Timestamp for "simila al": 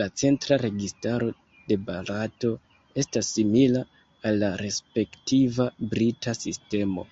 3.36-4.40